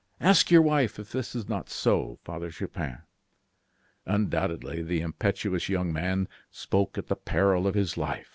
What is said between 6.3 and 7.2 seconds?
spoke at the